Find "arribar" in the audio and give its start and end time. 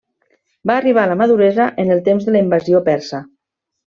0.81-1.01